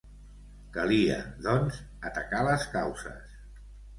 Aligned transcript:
Calia, 0.77 1.17
doncs, 1.47 1.77
atacar 2.11 2.41
les 2.47 2.65
causes. 2.79 3.37